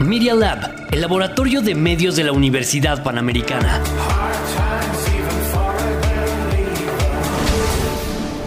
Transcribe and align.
Media 0.00 0.32
Lab, 0.32 0.86
el 0.92 1.00
laboratorio 1.00 1.60
de 1.60 1.74
medios 1.74 2.14
de 2.14 2.22
la 2.22 2.30
Universidad 2.30 3.02
Panamericana. 3.02 3.82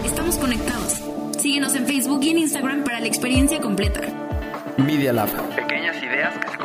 Estamos 0.05 0.37
conectados. 0.37 1.01
Síguenos 1.37 1.75
en 1.75 1.85
Facebook 1.85 2.23
y 2.23 2.29
en 2.29 2.37
Instagram 2.37 2.85
para 2.85 3.01
la 3.01 3.07
experiencia 3.07 3.59
completa. 3.59 4.01
Media 4.77 5.11
Lab. 5.11 5.29
Pequeñas 5.53 6.01
ideas 6.01 6.33
que 6.37 6.60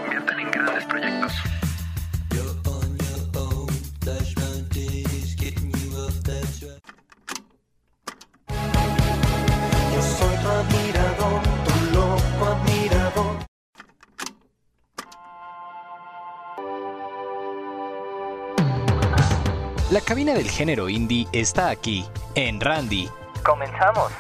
cabina 20.07 20.35
del 20.35 20.49
género 20.49 20.89
indie 20.89 21.27
está 21.33 21.69
aquí, 21.69 22.07
en 22.37 22.61
Randy. 22.61 23.09
Comenzamos. 23.45 24.13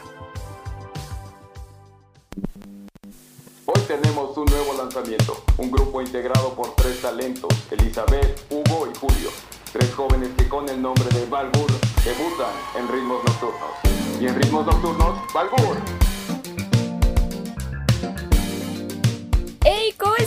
Hoy 3.66 3.80
tenemos 3.86 4.36
un 4.36 4.46
nuevo 4.46 4.74
lanzamiento, 4.76 5.44
un 5.58 5.70
grupo 5.70 6.02
integrado 6.02 6.54
por 6.54 6.74
tres 6.74 7.00
talentos, 7.00 7.52
Elizabeth, 7.70 8.44
Hugo 8.50 8.88
y 8.92 8.98
Julio, 8.98 9.30
tres 9.72 9.94
jóvenes 9.94 10.30
que 10.36 10.48
con 10.48 10.68
el 10.68 10.82
nombre 10.82 11.08
de 11.10 11.24
Balbur 11.26 11.70
debutan 12.04 12.52
en 12.76 12.88
ritmos 12.88 13.22
nocturnos. 13.22 14.20
Y 14.20 14.26
en 14.26 14.34
ritmos 14.34 14.66
nocturnos, 14.66 15.20
Balbur. 15.32 16.15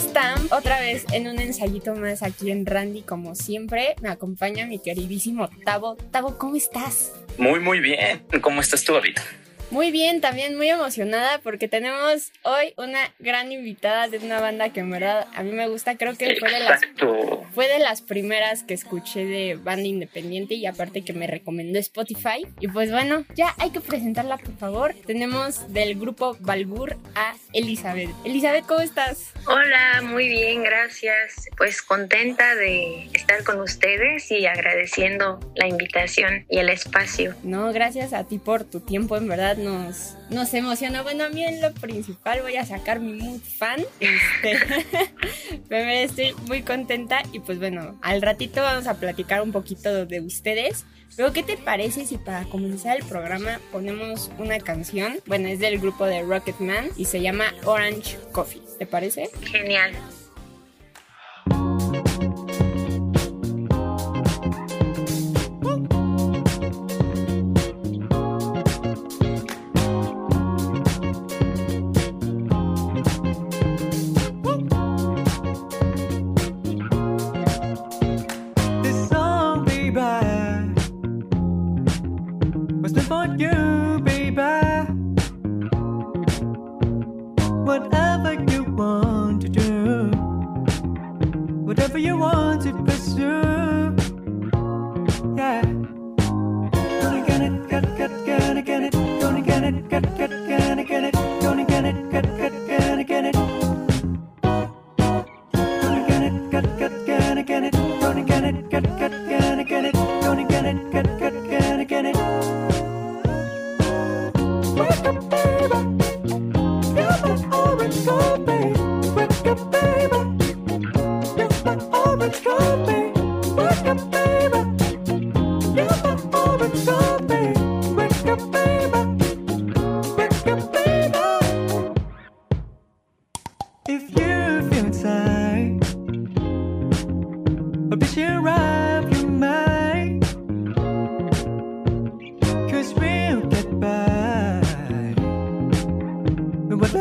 Hey, 0.00 0.10
¿cómo 0.12 0.18
están? 0.18 0.58
Otra 0.58 0.80
vez 0.80 1.04
en 1.12 1.28
un 1.28 1.38
ensayito 1.40 1.94
más 1.94 2.22
aquí 2.22 2.50
en 2.50 2.64
Randy, 2.64 3.02
como 3.02 3.34
siempre, 3.34 3.94
me 4.00 4.08
acompaña 4.08 4.66
mi 4.66 4.78
queridísimo 4.78 5.48
Tavo. 5.64 5.96
Tavo, 6.10 6.38
¿cómo 6.38 6.56
estás? 6.56 7.12
Muy, 7.38 7.60
muy 7.60 7.80
bien. 7.80 8.22
¿Cómo 8.40 8.60
estás 8.60 8.84
tú 8.84 8.94
ahorita? 8.94 9.22
Muy 9.70 9.92
bien, 9.92 10.20
también 10.20 10.56
muy 10.56 10.68
emocionada 10.68 11.38
porque 11.44 11.68
tenemos 11.68 12.32
hoy 12.42 12.74
una 12.76 13.14
gran 13.20 13.52
invitada 13.52 14.08
de 14.08 14.18
una 14.18 14.40
banda 14.40 14.72
que 14.72 14.80
en 14.80 14.90
verdad 14.90 15.28
a 15.32 15.44
mí 15.44 15.52
me 15.52 15.68
gusta. 15.68 15.96
Creo 15.96 16.16
que 16.16 16.36
fue 16.40 16.50
de 16.50 16.58
las, 16.58 16.80
fue 17.54 17.68
de 17.68 17.78
las 17.78 18.02
primeras 18.02 18.64
que 18.64 18.74
escuché 18.74 19.24
de 19.24 19.54
banda 19.54 19.86
independiente 19.86 20.54
y 20.54 20.66
aparte 20.66 21.02
que 21.02 21.12
me 21.12 21.28
recomendó 21.28 21.78
Spotify. 21.78 22.44
Y 22.58 22.66
pues 22.66 22.90
bueno, 22.90 23.24
ya 23.36 23.54
hay 23.58 23.70
que 23.70 23.80
presentarla 23.80 24.38
por 24.38 24.56
favor. 24.56 24.94
Tenemos 25.06 25.72
del 25.72 25.96
grupo 26.00 26.36
Balbur 26.40 26.96
a 27.14 27.34
Elizabeth. 27.52 28.10
Elizabeth, 28.24 28.66
¿cómo 28.66 28.80
estás? 28.80 29.32
Hola, 29.46 30.02
muy 30.02 30.28
bien, 30.28 30.64
gracias. 30.64 31.48
Pues 31.56 31.80
contenta 31.80 32.56
de 32.56 33.08
estar 33.14 33.44
con 33.44 33.60
ustedes 33.60 34.32
y 34.32 34.46
agradeciendo 34.46 35.38
la 35.54 35.68
invitación 35.68 36.44
y 36.48 36.58
el 36.58 36.70
espacio. 36.70 37.36
No, 37.44 37.72
gracias 37.72 38.12
a 38.12 38.24
ti 38.24 38.38
por 38.38 38.64
tu 38.64 38.80
tiempo, 38.80 39.16
en 39.16 39.28
verdad 39.28 39.59
nos, 39.60 40.16
nos 40.30 40.52
emociona. 40.54 41.02
Bueno, 41.02 41.24
a 41.24 41.28
mí 41.28 41.44
en 41.44 41.60
lo 41.60 41.72
principal 41.72 42.42
voy 42.42 42.56
a 42.56 42.66
sacar 42.66 43.00
mi 43.00 43.12
mood 43.12 43.40
fan. 43.40 43.80
Este, 44.00 44.58
estoy 46.04 46.34
muy 46.46 46.62
contenta 46.62 47.22
y 47.32 47.40
pues 47.40 47.58
bueno, 47.58 47.98
al 48.02 48.22
ratito 48.22 48.62
vamos 48.62 48.86
a 48.86 48.94
platicar 48.94 49.42
un 49.42 49.52
poquito 49.52 50.06
de 50.06 50.20
ustedes. 50.20 50.84
Pero, 51.16 51.32
¿qué 51.32 51.42
te 51.42 51.56
parece 51.56 52.06
si 52.06 52.18
para 52.18 52.44
comenzar 52.44 52.96
el 52.96 53.04
programa 53.04 53.60
ponemos 53.72 54.30
una 54.38 54.58
canción? 54.58 55.18
Bueno, 55.26 55.48
es 55.48 55.58
del 55.58 55.78
grupo 55.78 56.06
de 56.06 56.22
Rocketman 56.22 56.90
y 56.96 57.04
se 57.04 57.20
llama 57.20 57.52
Orange 57.64 58.16
Coffee. 58.32 58.62
¿Te 58.78 58.86
parece? 58.86 59.28
Genial. 59.42 59.92
Whatever 91.70 91.98
you 91.98 92.16
want 92.16 92.62
to 92.62 92.72
pursue, 92.82 93.79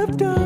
I've 0.10 0.18
done 0.18 0.39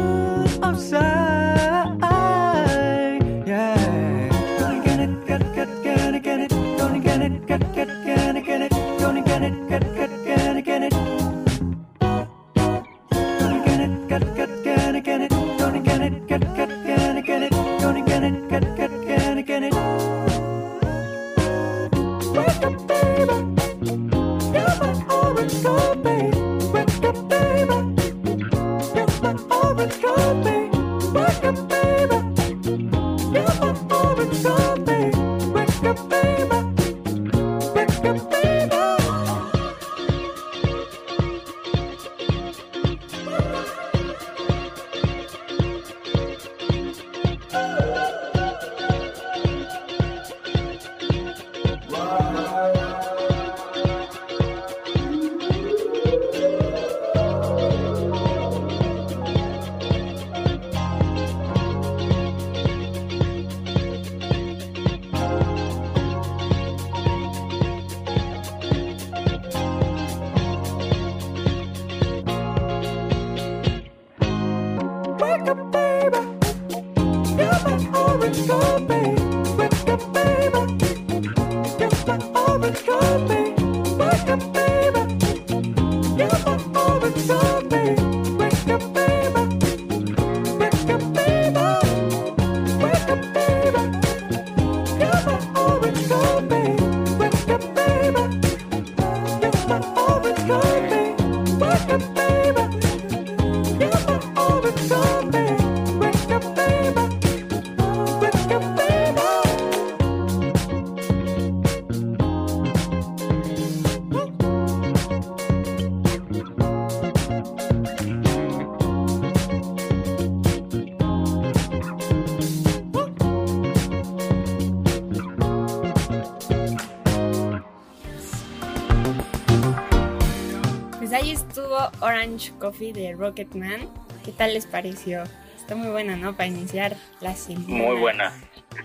Coffee 132.51 132.93
de 132.93 133.13
Rocketman. 133.13 133.89
¿Qué 134.23 134.31
tal 134.31 134.53
les 134.53 134.65
pareció? 134.65 135.23
Está 135.57 135.75
muy 135.75 135.89
buena, 135.89 136.15
¿no? 136.15 136.35
Para 136.35 136.47
iniciar 136.47 136.95
la 137.21 137.35
semana. 137.35 137.67
Muy 137.67 137.97
buena. 137.97 138.33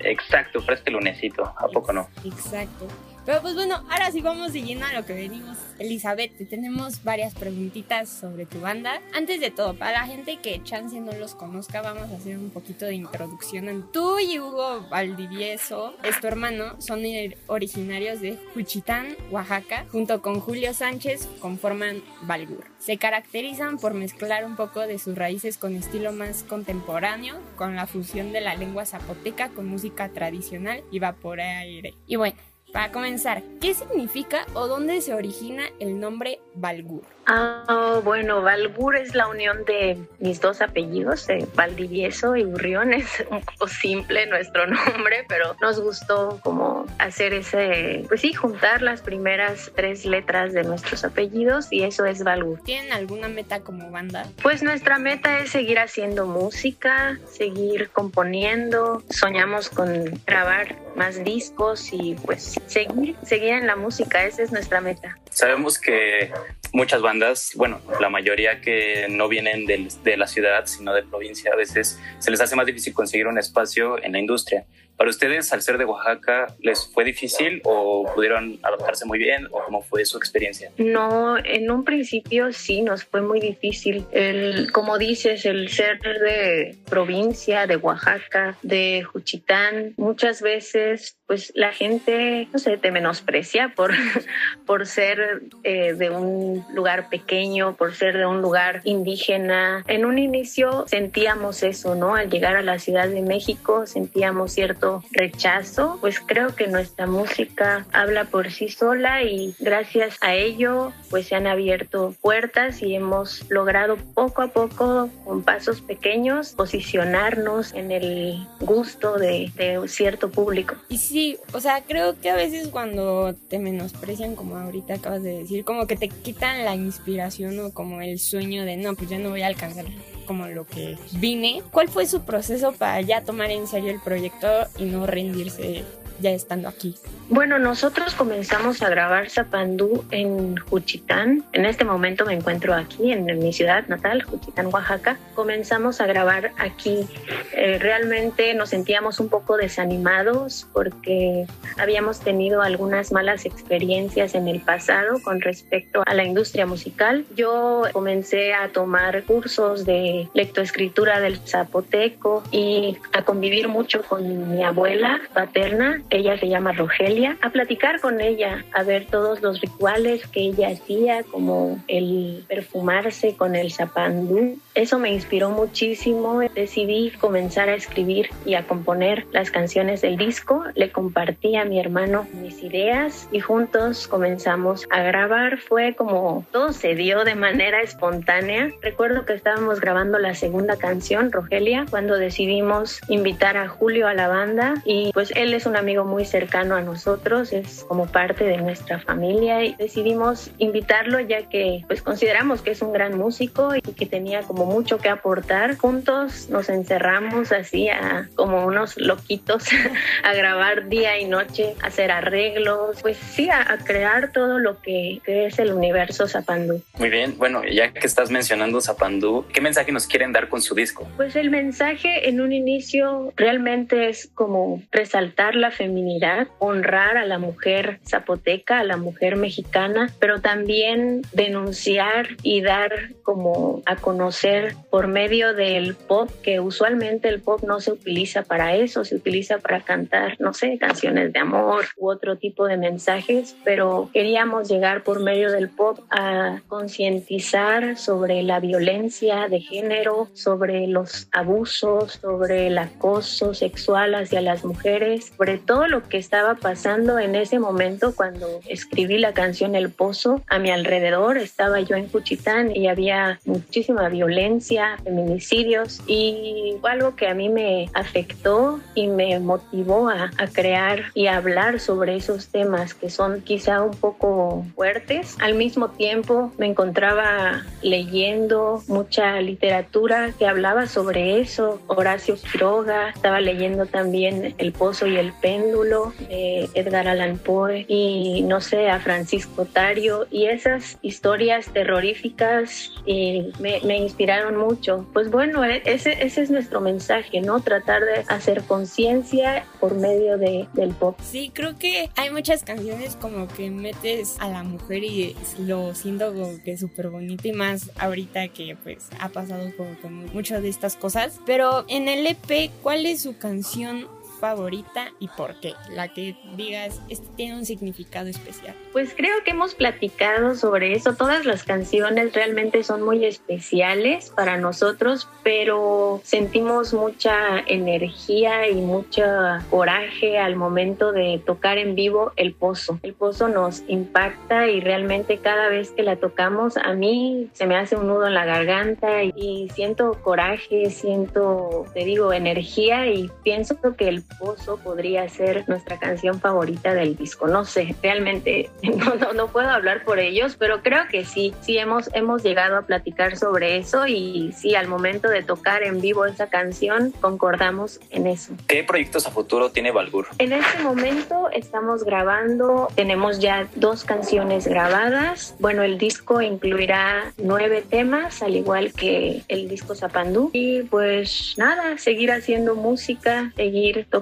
Exacto, 0.01 0.61
fresco 0.63 0.91
lunesito, 0.91 1.45
¿a 1.57 1.67
poco 1.69 1.93
no? 1.93 2.09
Exacto. 2.25 2.87
Pero 3.29 3.43
pues 3.43 3.55
bueno, 3.57 3.85
ahora 3.91 4.11
sí 4.11 4.23
vamos 4.23 4.55
de 4.55 4.63
lleno 4.63 4.87
a 4.87 4.95
lo 4.95 5.05
que 5.05 5.13
venimos. 5.13 5.59
Elizabeth, 5.79 6.35
te 6.39 6.47
tenemos 6.47 7.05
varias 7.05 7.35
preguntitas 7.35 8.09
sobre 8.09 8.47
tu 8.47 8.59
banda. 8.63 9.03
Antes 9.13 9.39
de 9.39 9.51
todo, 9.51 9.75
para 9.75 9.93
la 9.93 10.07
gente 10.07 10.39
que 10.39 10.63
chance 10.63 10.99
no 10.99 11.13
los 11.13 11.35
conozca, 11.35 11.83
vamos 11.83 12.11
a 12.11 12.17
hacer 12.17 12.39
un 12.39 12.49
poquito 12.49 12.87
de 12.87 12.95
introducción. 12.95 13.91
Tú 13.93 14.19
y 14.19 14.39
Hugo 14.39 14.89
Valdivieso, 14.89 15.95
es 16.05 16.19
tu 16.23 16.27
hermano, 16.27 16.81
son 16.81 17.01
originarios 17.49 18.23
de 18.23 18.39
Juchitán, 18.55 19.15
Oaxaca. 19.31 19.85
Junto 19.93 20.23
con 20.23 20.41
Julio 20.41 20.73
Sánchez 20.73 21.29
conforman 21.39 22.03
Balgur. 22.23 22.65
Se 22.79 22.97
caracterizan 22.97 23.77
por 23.77 23.93
mezclar 23.93 24.47
un 24.47 24.57
poco 24.57 24.87
de 24.87 24.99
sus 24.99 25.17
raíces 25.17 25.59
con 25.59 25.77
estilo 25.77 26.13
más 26.13 26.45
contemporáneo, 26.45 27.37
con 27.57 27.77
la 27.77 27.87
fusión 27.87 28.33
de 28.33 28.41
la 28.41 28.55
lengua 28.55 28.87
zapoteca 28.87 29.51
con 29.51 29.67
música 29.67 30.09
tradicional 30.15 30.83
y 30.91 30.99
vaporaire. 30.99 31.93
Y 32.07 32.17
bueno, 32.17 32.39
para 32.73 32.93
comenzar, 32.93 33.43
¿qué 33.61 33.75
significa 33.75 34.47
o 34.55 34.67
dónde 34.67 35.01
se 35.01 35.15
origina 35.15 35.65
el 35.81 35.99
nombre 35.99 36.41
Balgur? 36.55 37.03
Ah, 37.31 38.01
bueno, 38.05 38.41
Balgur 38.41 38.97
es 38.97 39.15
la 39.15 39.29
unión 39.29 39.65
de 39.67 39.99
mis 40.19 40.41
dos 40.41 40.63
apellidos, 40.63 41.29
eh, 41.29 41.47
Valdivieso 41.55 42.35
y 42.37 42.45
Urrión. 42.45 42.93
Es 42.99 43.25
un 43.31 43.43
poco 43.43 43.69
simple 43.69 44.27
nuestro 44.27 44.67
nombre, 44.67 45.27
pero 45.29 45.55
nos 45.61 45.79
gustó 45.79 46.41
como 46.43 46.87
hacer 46.99 47.35
ese, 47.35 48.05
pues 48.09 48.23
sí, 48.23 48.33
juntar 48.33 48.81
las 48.81 49.03
primeras 49.03 49.71
tres 49.77 50.07
letras 50.07 50.55
de 50.55 50.65
nuestros 50.65 51.05
apellidos 51.05 51.69
y 51.71 51.85
eso 51.85 52.07
es 52.07 52.25
Balgur. 52.25 52.63
¿Tienen 52.63 52.93
alguna 52.93 53.29
meta 53.29 53.61
como 53.61 53.91
banda? 53.91 54.27
Pues 54.43 54.63
nuestra 54.63 54.99
meta 54.99 55.41
es 55.41 55.51
seguir 55.51 55.79
haciendo 55.79 56.27
música, 56.27 57.19
seguir 57.31 57.91
componiendo. 57.91 59.03
Soñamos 59.11 59.69
con 59.69 60.19
grabar 60.27 60.77
más 60.97 61.23
discos 61.23 61.93
y 61.93 62.17
pues 62.25 62.58
seguir, 62.67 63.17
seguir 63.23 63.51
en 63.51 63.67
la 63.67 63.77
música. 63.77 64.25
Esa 64.25 64.43
es 64.43 64.53
nuestra 64.53 64.81
meta. 64.81 65.17
Sabemos 65.31 65.79
que 65.79 66.33
muchas 66.73 67.01
bandas, 67.03 67.53
bueno, 67.55 67.81
la 68.01 68.09
mayoría 68.09 68.61
que 68.61 69.07
no 69.09 69.29
vienen 69.29 69.67
de, 69.67 69.89
de, 70.03 70.17
la 70.17 70.27
ciudad, 70.27 70.67
sino 70.67 70.93
de 70.93 71.03
provincia, 71.03 71.53
a 71.53 71.57
veces 71.57 71.99
se 72.19 72.31
les 72.31 72.41
hace 72.41 72.57
más 72.57 72.67
difícil 72.67 72.93
conseguir 72.93 73.27
un 73.27 73.39
espacio 73.39 74.03
en 74.03 74.13
la 74.13 74.19
industria. 74.19 74.65
¿Para 74.99 75.11
ustedes, 75.11 75.53
al 75.53 75.63
ser 75.63 75.79
de 75.79 75.85
Oaxaca, 75.85 76.49
les 76.59 76.91
fue 76.93 77.05
difícil 77.05 77.63
o 77.63 78.05
pudieron 78.17 78.59
adaptarse 78.65 79.07
muy 79.07 79.21
bien 79.21 79.47
o 79.53 79.63
cómo 79.65 79.81
fue 79.81 80.05
su 80.05 80.19
experiencia? 80.19 80.73
No, 80.77 81.39
en 81.39 81.71
un 81.71 81.85
principio 81.85 82.53
sí 82.53 82.83
nos 82.83 83.05
fue 83.05 83.23
muy 83.23 83.39
difícil. 83.39 84.05
El, 84.11 84.73
como 84.73 84.99
dices, 84.99 85.47
el 85.47 85.69
ser 85.69 86.01
de 86.01 86.77
provincia, 86.91 87.69
de 87.69 87.77
Oaxaca, 87.77 88.59
de 88.63 89.05
Juchitán, 89.05 89.95
muchas 89.97 90.43
veces 90.43 91.15
pues 91.29 91.53
la 91.55 91.73
gente, 91.73 92.49
no 92.53 92.59
sé, 92.59 92.79
te 92.79 92.91
menosprecia 92.91 93.75
por, 93.77 93.93
por 94.67 94.87
ser 94.87 95.43
eh, 95.63 95.93
de 95.93 96.11
un 96.11 96.65
lugar 96.75 97.11
pequeño, 97.11 97.77
por 97.77 97.95
ser 97.95 98.17
de 98.17 98.27
un 98.27 98.41
lugar 98.41 98.81
indígena. 98.85 99.85
En 99.87 100.07
un 100.07 100.19
inicio 100.19 100.87
sentíamos 100.89 101.63
eso, 101.63 101.95
¿no? 101.95 102.15
Al 102.17 102.31
llegar 102.31 102.57
a 102.57 102.63
la 102.63 102.79
Ciudad 102.79 103.09
de 103.09 103.21
México 103.21 103.87
sentíamos 103.87 104.53
cierto 104.53 104.88
rechazo, 105.13 105.99
pues 106.01 106.21
creo 106.21 106.55
que 106.55 106.67
nuestra 106.67 107.07
música 107.07 107.87
habla 107.93 108.25
por 108.25 108.51
sí 108.51 108.69
sola 108.69 109.23
y 109.23 109.55
gracias 109.59 110.17
a 110.21 110.35
ello 110.35 110.93
pues 111.11 111.27
se 111.27 111.35
han 111.35 111.47
abierto 111.47 112.15
puertas 112.21 112.83
y 112.83 112.95
hemos 112.95 113.49
logrado 113.51 113.97
poco 114.15 114.43
a 114.43 114.49
poco, 114.49 115.11
con 115.25 115.43
pasos 115.43 115.81
pequeños, 115.81 116.53
posicionarnos 116.53 117.73
en 117.75 117.91
el 117.91 118.47
gusto 118.61 119.17
de, 119.17 119.51
de 119.57 119.89
cierto 119.89 120.31
público. 120.31 120.75
Y 120.89 120.99
sí, 120.99 121.39
o 121.53 121.61
sea, 121.61 121.83
creo 121.83 122.19
que 122.21 122.31
a 122.31 122.37
veces 122.37 122.69
cuando 122.69 123.35
te 123.49 123.59
menosprecian, 123.59 124.35
como 124.35 124.57
ahorita 124.57 124.95
acabas 124.95 125.23
de 125.23 125.39
decir, 125.39 125.65
como 125.65 125.87
que 125.87 125.97
te 125.97 126.09
quitan 126.09 126.65
la 126.65 126.75
inspiración 126.75 127.59
o 127.61 127.73
como 127.73 128.01
el 128.01 128.19
sueño 128.19 128.65
de, 128.65 128.77
no, 128.77 128.95
pues 128.95 129.11
ya 129.11 129.19
no 129.19 129.31
voy 129.31 129.43
a 129.43 129.47
alcanzar 129.47 129.87
como 130.29 130.47
lo 130.47 130.67
que 130.67 130.97
vine. 131.13 131.63
¿Cuál 131.73 131.89
fue 131.89 132.07
su 132.07 132.21
proceso 132.21 132.73
para 132.73 133.01
ya 133.01 133.23
tomar 133.23 133.51
en 133.51 133.67
serio 133.67 133.91
el 133.91 134.01
proyecto 134.01 134.47
y 134.79 134.85
no 134.85 135.07
rendirse 135.07 135.85
ya 136.21 136.31
estando 136.31 136.69
aquí? 136.69 136.95
Bueno, 137.31 137.59
nosotros 137.59 138.15
comenzamos 138.15 138.83
a 138.83 138.89
grabar 138.89 139.29
Zapandú 139.29 140.05
en 140.11 140.57
Juchitán. 140.57 141.45
En 141.53 141.67
este 141.67 141.85
momento 141.85 142.25
me 142.25 142.33
encuentro 142.33 142.75
aquí, 142.75 143.13
en, 143.13 143.27
mi 143.39 143.53
ciudad 143.53 143.87
natal, 143.89 144.23
Juchitán, 144.23 144.67
Oaxaca. 144.73 145.19
Comenzamos 145.35 146.01
a 146.01 146.07
grabar 146.07 146.53
aquí. 146.59 147.07
Eh, 147.53 147.79
realmente 147.79 148.55
nos 148.55 148.71
sentíamos 148.71 149.21
un 149.21 149.29
poco 149.29 149.57
desanimados 149.57 150.67
porque 150.73 151.47
habíamos 151.77 152.21
tenido 152.21 152.63
algunas 152.63 153.13
malas 153.13 153.45
experiencias 153.45 154.35
en 154.35 154.49
el 154.49 154.61
pasado 154.61 155.21
con 155.23 155.41
respecto 155.41 156.03
a 156.07 156.15
la 156.15 156.25
industria 156.25 156.67
musical. 156.67 157.27
Yo 157.37 157.83
comencé 157.93 158.55
a 158.55 158.69
tomar 158.69 159.25
cursos 159.25 159.85
de 159.85 160.29
lectoescritura 160.35 161.21
del 161.21 161.39
zapoteco 161.47 162.43
y 162.51 162.97
a 163.13 163.23
convivir 163.23 163.69
mucho 163.69 164.03
con 164.03 164.51
mi 164.51 164.65
abuela 164.65 165.21
paterna. 165.35 166.03
Ella 166.11 166.39
se 166.39 166.49
llama 166.49 166.73
Rogelia 166.73 167.37
a 167.43 167.51
platicar 167.51 168.01
con 168.01 168.21
ella, 168.21 168.65
a 168.73 168.83
ver 168.83 169.07
todos 169.07 169.43
los 169.43 169.61
rituales 169.61 170.27
que 170.27 170.41
ella 170.41 170.69
hacía, 170.69 171.23
como 171.25 171.79
el 171.87 172.45
perfumarse 172.49 173.37
con 173.37 173.55
el 173.55 173.73
zapandú. 173.73 174.59
Eso 174.79 175.01
me 175.01 175.13
inspiró 175.13 175.51
muchísimo. 175.51 176.39
Decidí 176.55 177.11
comenzar 177.11 177.69
a 177.69 177.75
escribir 177.75 178.31
y 178.45 178.55
a 178.55 178.65
componer 178.65 179.27
las 179.33 179.51
canciones 179.51 180.03
del 180.03 180.17
disco. 180.17 180.63
Le 180.77 180.93
compartí 180.93 181.57
a 181.57 181.65
mi 181.65 181.81
hermano 181.81 182.29
mis 182.33 182.63
ideas 182.63 183.29
y 183.33 183.41
juntos 183.41 184.07
comenzamos 184.07 184.87
a 184.91 185.03
grabar. 185.03 185.59
Fue 185.59 185.97
como 185.97 186.47
todo 186.53 186.73
se 186.73 186.95
dio 186.95 187.25
de 187.25 187.35
manera 187.35 187.83
espontánea. 187.83 188.71
Recuerdo 188.81 189.25
que 189.25 189.33
estábamos 189.33 189.81
grabando 189.81 190.17
la 190.21 190.37
segunda 190.37 190.77
canción, 190.77 191.33
Rogelia, 191.33 191.85
cuando 191.91 192.17
decidimos 192.17 193.01
invitar 193.09 193.57
a 193.57 193.67
Julio 193.67 194.07
a 194.07 194.15
la 194.15 194.29
banda 194.29 194.81
y 194.85 195.11
pues 195.13 195.33
él 195.35 195.55
es 195.55 195.67
un 195.67 195.75
amigo 195.75 196.05
muy 196.05 196.25
cercano 196.25 196.77
a 196.77 196.83
nosotros 196.83 197.53
es 197.53 197.83
como 197.89 198.07
parte 198.07 198.45
de 198.45 198.59
nuestra 198.59 199.01
familia 199.01 199.65
y 199.65 199.75
decidimos 199.75 200.53
invitarlo 200.59 201.19
ya 201.19 201.49
que 201.49 201.83
pues 201.89 202.01
consideramos 202.01 202.63
que 202.63 202.71
es 202.71 202.81
un 202.81 202.93
gran 202.93 203.19
músico 203.19 203.75
y 203.75 203.81
que 203.81 204.07
tenía 204.07 204.43
como 204.43 204.68
mucho 204.69 204.99
que 204.99 205.09
aportar. 205.09 205.77
Juntos 205.77 206.49
nos 206.51 206.69
encerramos 206.69 207.53
así 207.53 207.89
a, 207.89 208.29
como 208.35 208.65
unos 208.65 208.97
loquitos 208.97 209.65
a 210.23 210.33
grabar 210.35 210.89
día 210.89 211.19
y 211.19 211.27
noche, 211.27 211.75
a 211.83 211.87
hacer 211.89 212.11
arreglos, 212.11 213.01
pues 213.03 213.17
sí, 213.17 213.49
a, 213.51 213.73
a 213.73 213.79
crear 213.79 214.33
todo 214.33 214.59
lo 214.59 214.81
que, 214.81 215.21
que, 215.25 215.47
es 215.47 215.59
el 215.59 215.73
universo 215.73 216.29
Zapandú. 216.29 216.83
Muy 216.99 217.11
bien, 217.11 217.37
bueno, 217.39 217.63
ya 217.65 217.93
que 217.93 218.07
estás 218.07 218.31
mencionando 218.31 218.81
Zapandú, 218.81 219.47
¿qué 219.53 219.61
mensaje 219.61 219.93
nos 219.93 220.07
quieren 220.07 220.33
dar 220.33 220.49
con 220.49 220.63
su 220.63 220.75
disco? 220.75 221.09
Pues 221.17 221.37
el 221.37 221.51
mensaje 221.51 222.29
en 222.29 222.41
un 222.41 222.53
inicio 222.53 223.33
realmente 223.37 224.09
es 224.09 224.31
como 224.35 224.83
resaltar 224.91 225.55
la 225.55 225.71
feminidad, 225.71 226.49
honrar 226.59 227.17
a 227.17 227.25
la 227.25 227.39
mujer 227.39 228.01
zapoteca, 228.07 228.81
a 228.81 228.85
la 228.85 228.97
mujer 228.97 229.37
mexicana, 229.37 230.13
pero 230.19 230.41
también 230.41 231.23
denunciar 231.33 232.29
y 232.43 232.61
dar 232.61 233.15
como 233.23 233.83
a 233.87 233.97
conocer 233.97 234.58
por 234.91 235.07
medio 235.07 235.55
del 235.55 235.95
pop, 235.95 236.31
que 236.43 236.61
usualmente 236.61 237.29
el 237.29 237.41
pop 237.41 237.63
no 237.63 237.81
se 237.81 237.93
utiliza 237.93 238.43
para 238.43 238.75
eso, 238.77 239.05
se 239.05 239.17
utiliza 239.17 239.59
para 239.59 239.81
cantar, 239.81 240.37
no 240.39 240.53
sé, 240.55 240.79
canciones 240.79 241.33
de 241.33 241.39
amor 241.39 241.87
u 241.97 242.11
otro 242.11 242.37
tipo 242.37 242.67
de 242.67 242.77
mensajes, 242.77 243.57
pero 243.65 244.11
queríamos 244.13 244.69
llegar 244.69 245.03
por 245.03 245.21
medio 245.21 245.51
del 245.51 245.69
pop 245.69 246.01
a 246.11 246.61
concientizar 246.69 247.97
sobre 247.97 248.43
la 248.43 248.61
violencia 248.61 249.49
de 249.49 249.61
género, 249.61 250.29
sobre 250.33 250.87
los 250.87 251.29
abusos, 251.33 252.19
sobre 252.21 252.69
el 252.69 252.79
acoso 252.79 253.55
sexual 253.55 254.15
hacia 254.15 254.41
las 254.41 254.65
mujeres, 254.65 255.33
sobre 255.37 255.59
todo 255.59 255.87
lo 255.89 256.09
que 256.09 256.19
estaba 256.19 256.55
pasando 256.55 257.19
en 257.19 257.35
ese 257.35 257.59
momento 257.59 258.15
cuando 258.15 258.61
escribí 258.69 259.19
la 259.19 259.33
canción 259.33 259.75
El 259.75 259.91
Pozo. 259.91 260.43
A 260.49 260.59
mi 260.59 260.71
alrededor 260.71 261.39
estaba 261.39 261.81
yo 261.81 261.97
en 261.97 262.09
Cuchitán 262.09 262.75
y 262.75 262.89
había 262.89 263.41
muchísima 263.45 264.09
violencia 264.09 264.48
violencia, 264.49 264.97
feminicidios 265.05 266.01
y 266.07 266.77
algo 266.83 267.17
que 267.17 267.29
a 267.29 267.35
mí 267.35 267.51
me 267.51 267.91
afectó 267.93 268.81
y 268.95 269.09
me 269.09 269.39
motivó 269.41 270.09
a, 270.09 270.31
a 270.39 270.47
crear 270.47 271.05
y 271.15 271.27
a 271.27 271.37
hablar 271.37 271.81
sobre 271.81 272.17
esos 272.17 272.49
temas 272.49 272.95
que 272.95 273.11
son 273.11 273.43
quizá 273.43 273.83
un 273.83 273.95
poco 273.95 274.65
fuertes. 274.75 275.37
Al 275.41 275.55
mismo 275.55 275.91
tiempo 275.91 276.51
me 276.57 276.67
encontraba 276.67 277.63
leyendo 277.83 278.83
mucha 278.89 279.41
literatura 279.43 280.33
que 280.39 280.47
hablaba 280.47 280.87
sobre 280.87 281.41
eso, 281.41 281.81
Horacio 281.89 282.37
Quiroga, 282.37 283.11
estaba 283.11 283.41
leyendo 283.41 283.85
también 283.85 284.55
El 284.57 284.73
Pozo 284.73 285.07
y 285.07 285.17
el 285.17 285.33
Péndulo 285.43 286.15
de 286.31 286.71
Edgar 286.73 287.07
Allan 287.07 287.37
Poe 287.37 287.85
y 287.87 288.43
no 288.43 288.63
sé, 288.63 288.89
a 288.89 288.99
Francisco 288.99 289.67
Tario 289.67 290.27
y 290.31 290.47
esas 290.47 290.97
historias 291.03 291.67
terroríficas 291.67 292.93
eh, 293.07 293.51
me, 293.59 293.81
me 293.85 293.99
inspiraron 293.99 294.28
mucho. 294.57 295.07
Pues 295.13 295.31
bueno, 295.31 295.65
e- 295.65 295.83
ese, 295.85 296.25
ese 296.25 296.43
es 296.43 296.51
nuestro 296.51 296.81
mensaje, 296.81 297.41
¿no? 297.41 297.61
Tratar 297.61 298.03
de 298.03 298.25
hacer 298.29 298.63
conciencia 298.63 299.65
por 299.81 299.95
medio 299.95 300.39
de, 300.39 300.69
del 300.75 300.91
pop. 300.91 301.19
Sí, 301.23 301.51
creo 301.55 301.79
que 301.79 302.11
hay 302.17 302.31
muchas 302.31 302.63
canciones 302.63 303.17
como 303.17 303.49
que 303.49 303.71
metes 303.71 304.37
a 304.41 304.49
la 304.49 304.63
mujer 304.63 305.05
y 305.05 305.37
lo 305.59 305.95
siento 305.95 306.33
como 306.33 306.63
que 306.63 306.77
súper 306.77 307.09
bonito 307.09 307.49
y 307.49 307.53
más 307.53 307.91
ahorita 307.99 308.49
que 308.49 308.77
pues 308.83 309.09
ha 309.21 309.29
pasado 309.31 309.71
como 310.03 310.23
muchas 310.33 310.63
de 310.63 310.69
estas 310.69 310.97
cosas. 310.97 311.41
Pero 311.47 311.85
en 311.89 312.09
el 312.09 312.27
EP, 312.27 312.71
¿cuál 312.83 313.07
es 313.07 313.23
su 313.23 313.39
canción 313.39 314.07
favorita 314.39 315.13
y 315.19 315.29
por 315.29 315.59
qué? 315.61 315.75
La 315.91 316.09
que 316.09 316.37
digas, 316.57 317.01
este 317.09 317.27
tiene 317.37 317.57
un 317.57 317.67
significado 317.67 318.29
especial. 318.29 318.75
Pues 318.93 319.15
creo 319.17 319.43
que 319.45 319.51
hemos 319.51 319.75
platicado 319.75 320.55
sobre 320.55 320.95
eso. 320.95 321.15
Todas 321.15 321.45
las 321.45 321.65
canciones 321.65 322.33
realmente 322.33 322.83
son 322.83 323.03
muy 323.03 323.25
especiales 323.25 324.31
para 324.35 324.57
nosotros, 324.57 325.29
pero 325.43 326.21
sentimos 326.25 326.95
mucha 326.95 327.61
energía 327.67 328.69
y 328.69 328.77
mucho 328.77 329.23
coraje 329.71 330.39
al 330.39 330.57
momento 330.57 331.13
de 331.13 331.43
tocar 331.45 331.79
en 331.79 331.95
vivo 331.95 332.33
El 332.37 332.55
Pozo. 332.55 332.99
El 333.03 333.15
Pozo 333.15 333.49
nos 333.49 333.83
impacta 333.89 334.69
y 334.69 334.81
realmente 334.81 335.39
cada 335.39 335.69
vez 335.69 335.91
que 335.91 336.03
la 336.03 336.17
tocamos 336.17 336.77
a 336.77 336.95
mí 336.95 337.49
se 337.53 337.67
me 337.67 337.77
hace 337.77 337.97
un 337.97 338.07
nudo 338.07 338.27
en 338.27 338.35
la 338.35 338.45
garganta 338.45 339.23
y 339.23 339.69
siento 339.75 340.19
coraje, 340.23 340.91
siento, 340.91 341.87
te 341.95 342.05
digo, 342.05 342.33
energía 342.33 343.07
y 343.07 343.31
pienso 343.43 343.77
que 343.97 344.09
El 344.09 344.23
Pozo 344.39 344.77
podría 344.79 345.29
ser 345.29 345.65
nuestra 345.69 345.99
canción 345.99 346.41
favorita 346.41 346.95
del 346.95 347.17
disco. 347.17 347.49
No 347.49 347.65
sé, 347.65 347.95
realmente 348.03 348.71
no, 348.83 349.15
no, 349.15 349.33
no 349.33 349.49
puedo 349.49 349.69
hablar 349.69 350.05
por 350.05 350.19
ellos, 350.19 350.57
pero 350.59 350.83
creo 350.83 351.09
que 351.09 351.25
sí, 351.25 351.55
sí 351.61 351.79
hemos, 351.79 352.11
hemos 352.15 352.43
llegado 352.43 352.77
a 352.77 352.83
platicar 352.83 353.37
sobre 353.37 353.79
eso 353.79 354.07
y 354.07 354.53
sí, 354.53 354.75
al 354.75 354.89
momento 354.89 355.29
de 355.29 355.43
tocar 355.43 355.83
en 355.83 356.01
vivo 356.01 356.27
esa 356.27 356.49
canción, 356.49 357.13
concordamos 357.21 358.01
en 358.11 358.27
eso. 358.27 358.53
¿Qué 358.67 358.85
proyectos 358.85 359.27
a 359.27 359.31
futuro 359.31 359.71
tiene 359.71 359.91
Balgur? 359.91 360.29
En 360.39 360.53
este 360.53 360.83
momento 360.83 361.49
estamos 361.53 362.05
grabando, 362.05 362.89
tenemos 362.95 363.41
ya 363.41 363.69
dos 363.75 364.05
canciones 364.05 364.67
grabadas. 364.67 365.55
Bueno, 365.59 365.83
el 365.83 365.99
disco 365.99 366.41
incluirá 366.43 367.33
nueve 367.39 367.85
temas, 367.89 368.43
al 368.43 368.57
igual 368.57 368.93
que 368.93 369.43
el 369.49 369.69
disco 369.69 369.95
Zapandú. 369.95 370.51
Y 370.53 370.83
pues 370.83 371.55
nada, 371.57 371.99
seguir 371.99 372.31
haciendo 372.31 372.75
música, 372.75 373.53
seguir 373.57 374.07
tocando 374.11 374.18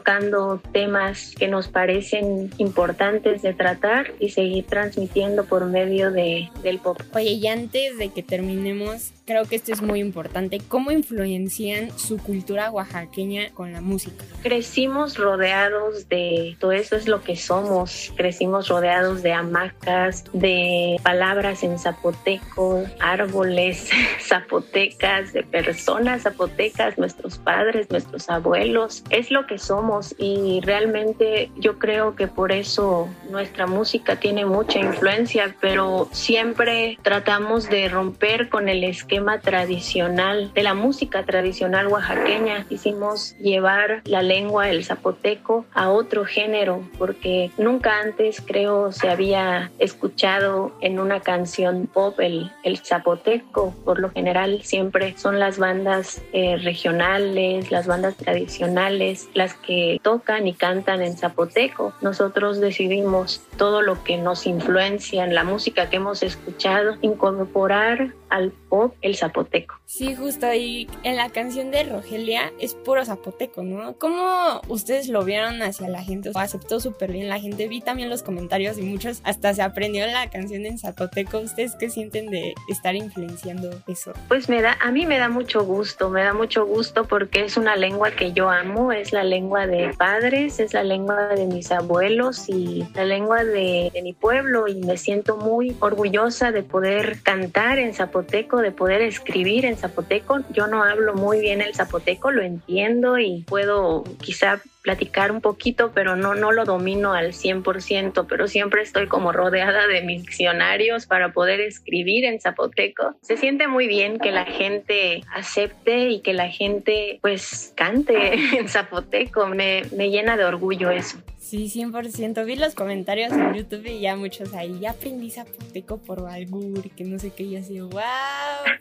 temas 0.73 1.35
que 1.39 1.49
nos 1.49 1.69
parecen 1.69 2.51
importantes 2.59 3.43
de 3.43 3.55
tratar 3.55 4.13
y 4.19 4.31
seguir 4.31 4.67
transmitiendo 4.67 5.45
por 5.45 5.67
medio 5.67 6.11
de, 6.11 6.51
del 6.63 6.79
pop. 6.79 7.01
Oye, 7.15 7.33
y 7.33 7.47
antes 7.47 7.99
de 7.99 8.09
que 8.11 8.23
terminemos, 8.23 9.13
creo 9.27 9.45
que 9.45 9.57
esto 9.57 9.73
es 9.73 9.83
muy 9.83 10.01
importante. 10.01 10.61
¿Cómo 10.69 10.93
influencian 10.93 11.91
su 11.99 12.17
cultura 12.19 12.71
oaxaqueña 12.71 13.51
con 13.55 13.73
la 13.73 13.81
música? 13.81 14.25
Crecimos 14.43 15.19
rodeados 15.19 16.09
de 16.09 16.57
todo 16.61 16.73
eso 16.73 16.97
es 16.97 17.09
lo 17.09 17.23
que 17.23 17.35
somos. 17.35 18.13
Crecimos 18.17 18.69
rodeados 18.69 19.23
de 19.23 19.33
hamacas, 19.33 20.25
de 20.33 21.01
palabras 21.03 21.65
en 21.65 21.79
zapoteco, 21.79 22.85
árboles 23.01 23.91
zapotecas, 24.21 25.33
de 25.33 25.43
personas 25.43 26.23
zapotecas, 26.23 26.97
nuestros 26.97 27.39
padres, 27.39 27.91
nuestros 27.91 28.31
abuelos. 28.31 29.03
Es 29.11 29.33
lo 29.33 29.47
que 29.47 29.59
somos 29.59 30.15
y 30.19 30.61
realmente 30.63 31.51
yo 31.57 31.81
creo 31.81 32.15
que 32.15 32.29
por 32.29 32.53
eso 32.53 33.09
nuestra 33.31 33.67
música 33.67 34.17
tiene 34.21 34.47
mucha 34.47 34.79
influencia, 34.79 35.57
pero 35.61 36.09
siempre 36.13 36.97
tratamos 37.03 37.69
de 37.69 37.89
romper 37.89 38.49
con 38.49 38.69
el 38.69 38.85
esquema 38.85 39.16
tradicional 39.43 40.53
de 40.55 40.63
la 40.63 40.75
música 40.75 41.25
tradicional 41.25 41.87
oaxaqueña. 41.89 42.67
Hicimos 42.71 43.37
llevar 43.39 44.03
la 44.05 44.23
lengua, 44.23 44.69
el 44.69 44.85
zapoteco, 44.85 45.65
a 45.73 45.91
otro 45.91 46.25
género, 46.25 46.83
porque 46.99 47.51
nunca 47.59 48.01
antes 48.01 48.41
creo 48.41 48.93
se 48.93 49.09
había 49.09 49.71
escuchado 49.79 50.73
en 50.81 50.99
una 50.99 51.21
canción 51.21 51.87
pop 51.87 52.21
el, 52.21 52.51
el 52.63 52.79
zapoteco. 52.79 53.75
Por 53.85 53.99
lo 53.99 54.11
general 54.11 54.61
siempre 54.63 55.15
son 55.17 55.39
las 55.39 55.59
bandas 55.59 56.23
eh, 56.33 56.57
regionales, 56.57 57.71
las 57.71 57.87
bandas 57.87 58.17
tradicionales, 58.17 59.29
las 59.35 59.55
que 59.55 59.99
tocan 60.03 60.47
y 60.47 60.53
cantan 60.53 61.03
en 61.03 61.17
zapoteco. 61.17 61.93
Nosotros 62.01 62.61
decidimos 62.61 63.43
todo 63.57 63.83
lo 63.83 64.03
que 64.05 64.17
nos 64.19 64.47
influencia 64.47 65.25
en 65.25 65.35
la 65.35 65.45
música 65.45 65.89
que 65.89 65.97
hemos 65.97 66.23
escuchado, 66.23 66.97
incorporar 67.03 68.13
al 68.29 68.51
pop 68.51 68.95
el 69.07 69.17
zapoteco. 69.17 69.76
Sí, 69.89 70.17
justo 70.17 70.47
ahí 70.47 70.89
en 71.05 71.15
la 71.15 71.31
canción 71.31 71.71
de 71.71 71.85
Rogelia 71.85 72.53
es 72.59 72.75
puro 72.75 73.05
zapoteco, 73.05 73.63
¿no? 73.63 73.97
¿Cómo 73.97 74.61
ustedes 74.67 75.09
lo 75.09 75.25
vieron 75.25 75.63
hacia 75.63 75.89
la 75.89 76.03
gente? 76.03 76.33
¿O 76.35 76.39
aceptó 76.41 76.81
súper 76.81 77.13
bien 77.13 77.29
la 77.29 77.39
gente? 77.39 77.69
Vi 77.69 77.81
también 77.81 78.11
los 78.11 78.25
comentarios 78.25 78.79
y 78.79 78.83
muchos 78.83 79.21
hasta 79.23 79.55
se 79.55 79.63
aprendió 79.63 80.05
la 80.09 80.29
canción 80.29 80.67
en 80.67 80.77
zapoteco. 80.79 81.39
¿Ustedes 81.39 81.77
qué 81.77 81.89
sienten 81.89 82.31
de 82.31 82.53
estar 82.69 82.97
influenciando 82.97 83.71
eso? 83.87 84.13
Pues 84.27 84.49
me 84.49 84.61
da, 84.61 84.77
a 84.83 84.91
mí 84.91 85.07
me 85.07 85.19
da 85.19 85.29
mucho 85.29 85.65
gusto, 85.65 86.11
me 86.11 86.25
da 86.25 86.35
mucho 86.35 86.67
gusto 86.67 87.05
porque 87.05 87.45
es 87.45 87.57
una 87.57 87.77
lengua 87.77 88.11
que 88.11 88.33
yo 88.33 88.51
amo, 88.51 88.91
es 88.91 89.13
la 89.13 89.23
lengua 89.23 89.69
de 89.69 89.95
padres, 89.97 90.59
es 90.59 90.75
la 90.75 90.83
lengua 90.83 91.29
de 91.29 91.47
mis 91.47 91.71
abuelos 91.71 92.49
y 92.49 92.85
la 92.95 93.05
lengua 93.05 93.45
de, 93.45 93.93
de 93.95 94.03
mi 94.03 94.15
pueblo 94.15 94.67
y 94.67 94.81
me 94.81 94.97
siento 94.97 95.37
muy 95.37 95.77
orgullosa 95.79 96.51
de 96.51 96.65
poder 96.65 97.23
cantar 97.23 97.79
en 97.79 97.95
zapoteco, 97.95 98.61
de 98.61 98.73
poder 98.73 99.01
escribir 99.01 99.65
en 99.65 99.76
zapoteco. 99.77 100.41
Yo 100.51 100.67
no 100.67 100.83
hablo 100.83 101.15
muy 101.15 101.41
bien 101.41 101.61
el 101.61 101.75
zapoteco, 101.75 102.31
lo 102.31 102.43
entiendo 102.43 103.19
y 103.19 103.45
puedo 103.47 104.05
quizá 104.21 104.61
platicar 104.83 105.33
un 105.33 105.41
poquito, 105.41 105.91
pero 105.93 106.15
no, 106.15 106.37
no 106.37 106.53
lo 106.53 106.65
domino 106.65 107.13
al 107.13 107.33
100%, 107.33 108.27
pero 108.29 108.47
siempre 108.47 108.83
estoy 108.83 109.09
como 109.09 109.33
rodeada 109.33 109.89
de 109.89 110.03
mis 110.03 110.23
diccionarios 110.23 111.07
para 111.07 111.33
poder 111.33 111.59
escribir 111.61 112.25
en 112.25 112.41
zapoteco. 112.41 113.17
Se 113.21 113.37
siente 113.37 113.67
muy 113.67 113.89
bien 113.89 114.21
que 114.21 114.31
la 114.31 114.45
gente 114.45 115.23
acepte 115.35 116.11
y 116.11 116.21
que 116.21 116.35
la 116.35 116.51
gente 116.51 117.19
pues 117.21 117.73
cante 117.77 118.35
en 118.59 118.69
zapoteco, 118.69 119.49
me, 119.49 119.83
me 119.97 120.11
llena 120.11 120.37
de 120.37 120.45
orgullo 120.45 120.91
eso. 120.91 121.19
Sí, 121.47 121.71
100%. 121.73 122.45
Vi 122.45 122.57
los 122.57 122.75
comentarios 122.75 123.33
en 123.33 123.55
YouTube 123.55 123.87
y 123.87 124.01
ya 124.01 124.17
muchos 124.17 124.53
ahí, 124.53 124.81
ya 124.81 124.91
aprendí 124.91 125.31
zapoteco 125.31 125.99
por 125.99 126.23
Balgur, 126.23 126.91
que 126.91 127.05
no 127.05 127.21
sé 127.21 127.31
qué, 127.31 127.45
y 127.45 127.55
así, 127.55 127.79
wow, 127.79 127.93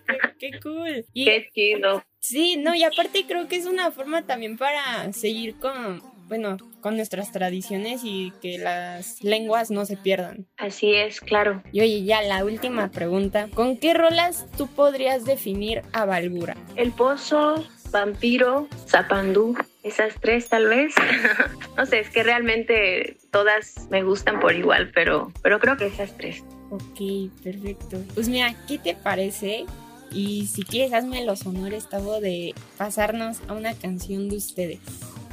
qué, 0.07 0.17
qué 0.39 0.59
cool. 0.61 1.05
Y, 1.13 1.25
Qué 1.25 1.47
chido. 1.53 2.03
Sí, 2.17 2.57
no, 2.57 2.73
y 2.73 2.83
aparte 2.83 3.25
creo 3.27 3.47
que 3.47 3.57
es 3.57 3.67
una 3.67 3.91
forma 3.91 4.23
también 4.23 4.57
para 4.57 5.13
seguir 5.13 5.59
con, 5.59 6.01
bueno, 6.27 6.57
con 6.81 6.95
nuestras 6.95 7.31
tradiciones 7.31 8.01
y 8.03 8.33
que 8.41 8.57
las 8.57 9.23
lenguas 9.23 9.69
no 9.69 9.85
se 9.85 9.95
pierdan. 9.95 10.47
Así 10.57 10.95
es, 10.95 11.21
claro. 11.21 11.61
Y 11.71 11.81
oye, 11.81 12.03
ya 12.03 12.23
la 12.23 12.43
última 12.43 12.89
pregunta. 12.89 13.47
¿Con 13.53 13.77
qué 13.77 13.93
rolas 13.93 14.47
tú 14.57 14.65
podrías 14.65 15.23
definir 15.23 15.83
a 15.93 16.05
Balbura? 16.05 16.57
El 16.75 16.93
Pozo, 16.93 17.63
Vampiro, 17.95 18.67
Zapandú, 18.89 19.55
esas 19.81 20.15
tres 20.19 20.49
tal 20.49 20.67
vez. 20.67 20.93
no 21.77 21.85
sé, 21.85 22.01
es 22.01 22.09
que 22.09 22.23
realmente 22.23 23.15
todas 23.31 23.87
me 23.89 24.03
gustan 24.03 24.41
por 24.41 24.53
igual, 24.53 24.91
pero, 24.93 25.31
pero 25.41 25.61
creo 25.61 25.77
que 25.77 25.85
esas 25.85 26.11
tres. 26.17 26.43
Ok, 26.71 27.31
perfecto. 27.41 28.03
Pues 28.13 28.27
mira, 28.27 28.53
¿qué 28.67 28.79
te 28.79 28.95
parece? 28.95 29.65
Y 30.11 30.47
si 30.47 30.63
quieres, 30.63 30.91
hazme 30.91 31.23
los 31.23 31.45
honores, 31.45 31.87
Tavo, 31.89 32.19
de 32.19 32.53
pasarnos 32.77 33.37
a 33.47 33.53
una 33.53 33.73
canción 33.73 34.27
de 34.27 34.35
ustedes. 34.35 34.79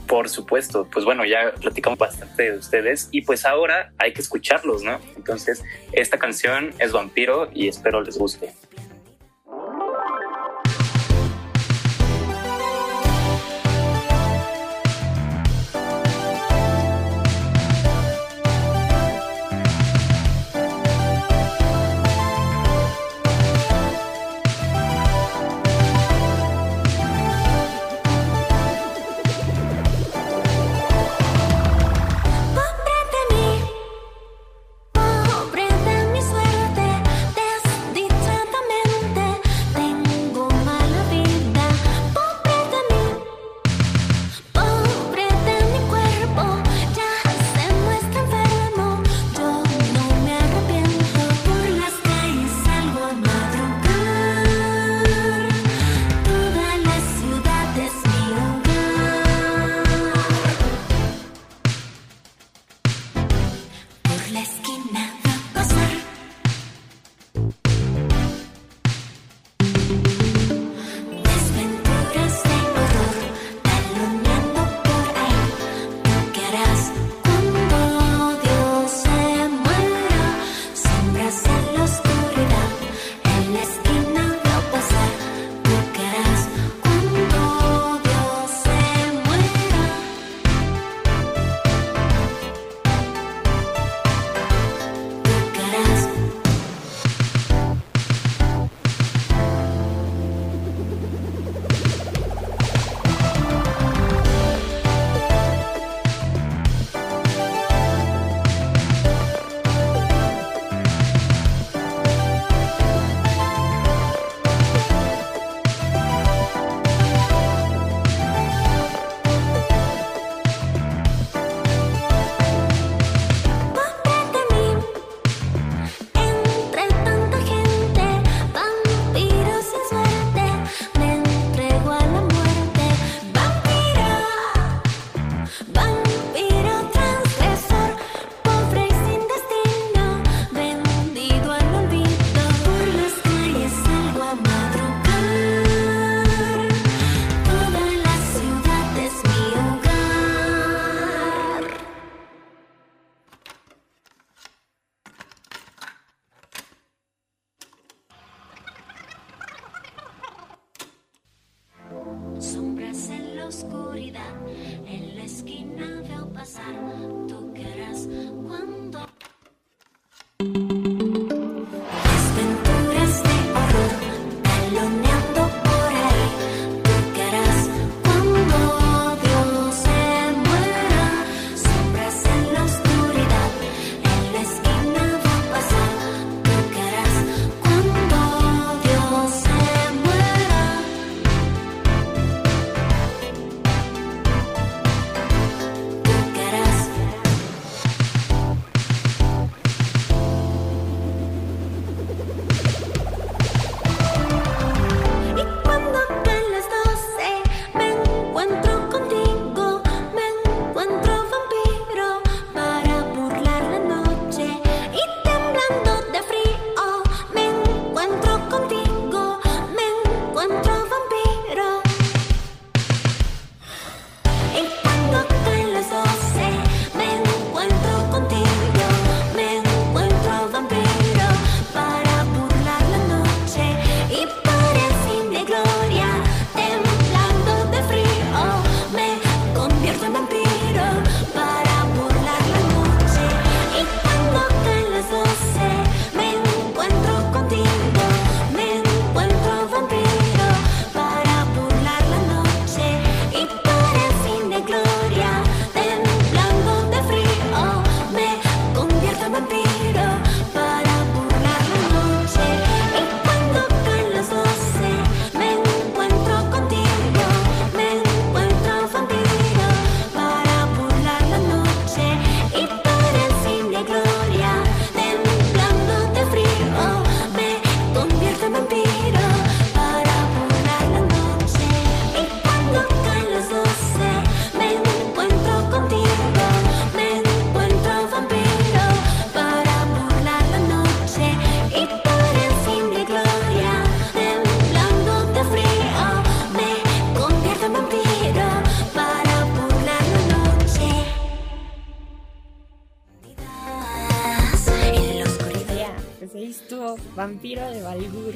Por 0.07 0.29
supuesto, 0.29 0.87
pues 0.89 1.05
bueno, 1.05 1.25
ya 1.25 1.53
platicamos 1.61 1.99
bastante 1.99 2.53
de 2.53 2.59
ustedes 2.59 3.09
y 3.11 3.23
pues 3.23 3.45
ahora 3.45 3.93
hay 3.99 4.13
que 4.13 4.21
escucharlos, 4.21 4.85
¿no? 4.85 5.01
Entonces, 5.17 5.65
esta 5.91 6.17
canción 6.17 6.71
es 6.79 6.93
Vampiro 6.93 7.51
y 7.53 7.67
espero 7.67 8.03
les 8.03 8.17
guste. 8.19 8.55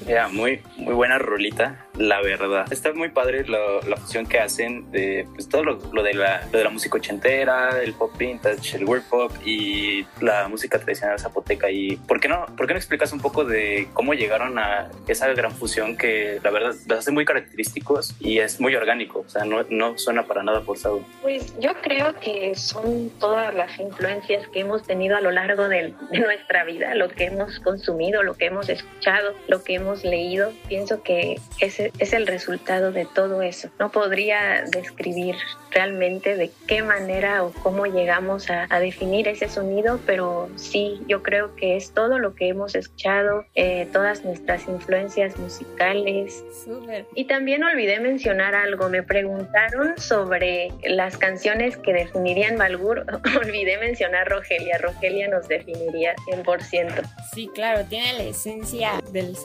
Ya, 0.07 0.29
muy, 0.29 0.63
muy 0.77 0.95
buena 0.95 1.19
rolita, 1.19 1.85
la 1.99 2.21
verdad. 2.23 2.73
Está 2.73 2.93
muy 2.93 3.09
padre 3.09 3.45
lo- 3.45 3.81
la 3.83 3.97
fusión 3.97 4.25
que 4.25 4.39
hacen 4.39 4.91
de 4.93 5.27
pues, 5.35 5.49
todo 5.49 5.65
lo, 5.65 5.79
lo 5.93 6.03
de 6.05 6.15
la, 6.15 6.47
lo 6.53 6.59
de 6.59 6.65
la 6.65 6.71
música 6.71 6.97
ochentera, 6.99 7.83
el 7.83 7.93
pop 7.93 8.17
vintage, 8.17 8.77
el 8.77 8.85
world 8.85 9.05
pop 9.09 9.33
y 9.45 10.07
la 10.21 10.47
música 10.47 10.79
tradicional 10.79 11.19
zapoteca. 11.19 11.71
Y 11.71 11.97
¿por 11.97 12.21
qué 12.21 12.29
no, 12.29 12.47
por 12.57 12.69
qué 12.69 12.75
no 12.75 12.79
explicas 12.79 13.13
un 13.13 13.21
poco 13.21 13.45
de 13.45 13.89
cómo 13.95 14.15
llegaron 14.15 14.59
a 14.61 14.91
esa 15.09 15.27
gran 15.35 15.51
fusión 15.51 15.97
que 15.97 16.39
la 16.45 16.51
verdad 16.51 16.75
los 16.87 16.99
hace 17.01 17.11
muy 17.11 17.25
característicos 17.25 18.15
y 18.21 18.39
es 18.39 18.61
muy 18.61 18.77
orgánico? 18.77 19.25
O 19.27 19.29
sea, 19.29 19.45
no, 19.45 19.65
no 19.71 19.99
suena 19.99 20.23
para 20.25 20.45
nada 20.45 20.61
forzado. 20.61 21.01
Pues 21.23 21.59
yo 21.59 21.71
creo 21.83 22.15
que 22.21 22.55
son 22.55 23.11
todas 23.19 23.53
las 23.55 23.77
influencias 23.81 24.47
que 24.49 24.61
hemos 24.61 24.85
tenido 24.85 25.17
a 25.17 25.21
lo 25.21 25.33
largo 25.33 25.69
del- 25.69 25.95
de, 26.13 26.21
nuestra 26.21 26.65
vida, 26.65 26.95
lo 26.95 27.09
que 27.09 27.25
hemos 27.25 27.59
consumido, 27.61 28.23
lo 28.23 28.35
que 28.35 28.47
hemos 28.47 28.69
escuchado, 28.69 29.35
lo 29.49 29.65
que 29.65 29.75
hemos 29.75 29.96
leído. 30.05 30.53
Pienso 30.69 31.03
que 31.03 31.41
ese 31.61 31.93
es 31.99 32.13
el 32.13 32.27
resultado 32.27 32.93
de 32.93 33.07
todo 33.07 33.43
eso. 33.43 33.69
No 33.79 33.91
podría 33.91 34.63
describir 34.63 35.37
realmente 35.71 36.37
de 36.37 36.51
qué 36.67 36.83
manera 36.83 37.45
o 37.45 37.53
cómo 37.53 37.87
llegamos 37.87 38.51
a, 38.51 38.67
a 38.71 38.81
definir 38.81 39.29
ese 39.29 39.49
sonido, 39.49 40.01
pero 40.07 40.49
sí, 40.57 41.01
yo 41.07 41.23
creo 41.23 41.55
que 41.55 41.77
es 41.77 41.93
todo 41.93 42.19
lo 42.19 42.35
que 42.35 42.49
hemos 42.49 42.75
escuchado, 42.75 43.45
eh, 43.55 43.89
todas 43.93 44.25
nuestras 44.25 44.67
influencias 44.69 45.37
musicales, 45.39 46.45
Súper. 46.65 47.07
y 47.15 47.25
también 47.25 47.63
olvidé 47.65 48.01
mencionar 48.01 48.55
algo, 48.55 48.89
me 48.89 49.03
preguntaron 49.03 49.99
sobre 49.99 50.71
las 50.85 51.17
canciones 51.17 51.77
que 51.77 51.93
definirían 51.93 52.57
Balgur, 52.57 53.05
olvidé 53.41 53.79
mencionar 53.79 54.29
Rogelia, 54.29 54.79
Rogelia 54.79 55.29
nos 55.29 55.49
definiría 55.49 56.15
100%. 56.27 57.03
Sí, 57.35 57.51
claro, 57.55 57.85
tiene 57.85 58.13
la 58.15 58.23
esencia 58.25 59.03
del 59.13 59.37